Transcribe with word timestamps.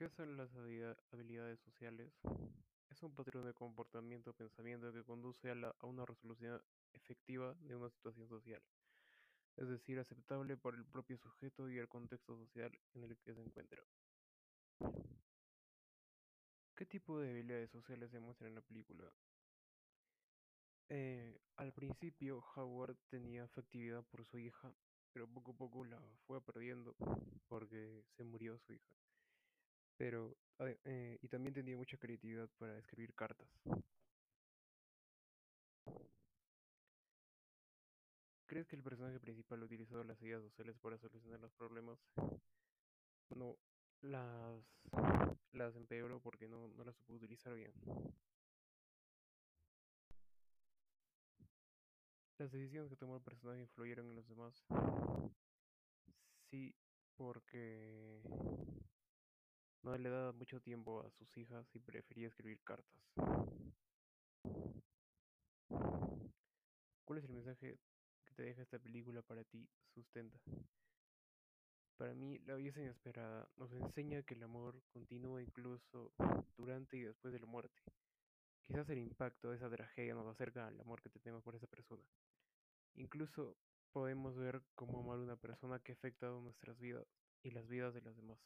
¿Qué 0.00 0.08
son 0.08 0.38
las 0.38 0.48
habilidades 0.54 1.60
sociales? 1.60 2.10
Es 2.88 3.02
un 3.02 3.14
patrón 3.14 3.44
de 3.44 3.52
comportamiento 3.52 4.30
o 4.30 4.34
pensamiento 4.34 4.94
que 4.94 5.04
conduce 5.04 5.50
a, 5.50 5.54
la- 5.54 5.76
a 5.78 5.86
una 5.86 6.06
resolución 6.06 6.58
efectiva 6.94 7.52
de 7.52 7.76
una 7.76 7.90
situación 7.90 8.26
social, 8.26 8.62
es 9.56 9.68
decir, 9.68 9.98
aceptable 9.98 10.56
por 10.56 10.74
el 10.74 10.86
propio 10.86 11.18
sujeto 11.18 11.68
y 11.68 11.76
el 11.76 11.90
contexto 11.90 12.34
social 12.34 12.72
en 12.94 13.04
el 13.04 13.18
que 13.18 13.34
se 13.34 13.42
encuentra. 13.42 13.84
¿Qué 16.74 16.86
tipo 16.86 17.20
de 17.20 17.32
habilidades 17.32 17.70
sociales 17.70 18.10
se 18.10 18.16
en 18.46 18.54
la 18.54 18.62
película? 18.62 19.12
Eh, 20.88 21.38
al 21.56 21.74
principio, 21.74 22.42
Howard 22.56 22.96
tenía 23.10 23.44
afectividad 23.44 24.02
por 24.06 24.24
su 24.24 24.38
hija, 24.38 24.74
pero 25.12 25.28
poco 25.28 25.50
a 25.52 25.58
poco 25.58 25.84
la 25.84 26.00
fue 26.26 26.40
perdiendo 26.40 26.96
porque 27.50 28.02
se 28.16 28.24
murió 28.24 28.58
su 28.58 28.72
hija. 28.72 28.96
Pero, 30.00 30.34
eh, 30.60 31.18
y 31.20 31.28
también 31.28 31.52
tenía 31.52 31.76
mucha 31.76 31.98
creatividad 31.98 32.48
para 32.58 32.78
escribir 32.78 33.12
cartas. 33.12 33.46
¿Crees 38.46 38.66
que 38.66 38.76
el 38.76 38.82
personaje 38.82 39.20
principal 39.20 39.62
utilizó 39.62 40.02
las 40.02 40.22
ideas 40.22 40.42
sociales 40.42 40.78
para 40.78 40.96
solucionar 40.96 41.38
los 41.40 41.52
problemas? 41.52 41.98
No, 43.36 43.58
las, 44.00 44.64
las 45.52 45.76
empeoró 45.76 46.18
porque 46.18 46.48
no, 46.48 46.68
no 46.68 46.82
las 46.82 46.96
supo 46.96 47.12
utilizar 47.12 47.52
bien. 47.52 47.74
Las 52.38 52.50
decisiones 52.50 52.88
que 52.88 52.96
tomó 52.96 53.16
el 53.16 53.22
personaje 53.22 53.60
influyeron 53.60 54.08
en 54.08 54.16
los 54.16 54.26
demás. 54.26 54.64
Sí, 56.50 56.74
porque 57.18 58.22
no 59.82 59.96
le 59.96 60.10
daba 60.10 60.32
mucho 60.32 60.60
tiempo 60.60 61.00
a 61.02 61.10
sus 61.10 61.36
hijas 61.36 61.66
y 61.74 61.80
prefería 61.80 62.28
escribir 62.28 62.60
cartas. 62.62 63.00
¿Cuál 67.04 67.18
es 67.18 67.24
el 67.24 67.32
mensaje 67.32 67.78
que 68.24 68.34
te 68.34 68.42
deja 68.42 68.62
esta 68.62 68.78
película 68.78 69.22
para 69.22 69.42
ti? 69.44 69.68
Sustenta. 69.94 70.38
Para 71.96 72.14
mí, 72.14 72.38
la 72.46 72.54
belleza 72.54 72.80
inesperada 72.80 73.50
nos 73.56 73.72
enseña 73.72 74.22
que 74.22 74.34
el 74.34 74.42
amor 74.42 74.82
continúa 74.92 75.42
incluso 75.42 76.12
durante 76.56 76.96
y 76.96 77.02
después 77.02 77.32
de 77.32 77.40
la 77.40 77.46
muerte. 77.46 77.82
Quizás 78.66 78.88
el 78.88 78.98
impacto 78.98 79.50
de 79.50 79.56
esa 79.56 79.68
tragedia 79.68 80.14
nos 80.14 80.26
acerca 80.26 80.66
al 80.66 80.80
amor 80.80 81.02
que 81.02 81.10
tenemos 81.10 81.42
por 81.42 81.56
esa 81.56 81.66
persona. 81.66 82.02
Incluso 82.94 83.56
podemos 83.92 84.36
ver 84.36 84.62
cómo 84.74 85.00
amar 85.00 85.18
a 85.18 85.22
una 85.22 85.36
persona 85.36 85.80
que 85.80 85.92
ha 85.92 85.94
afectado 85.94 86.40
nuestras 86.40 86.78
vidas 86.78 87.06
y 87.42 87.50
las 87.50 87.66
vidas 87.68 87.92
de 87.92 88.00
los 88.02 88.16
demás. 88.16 88.38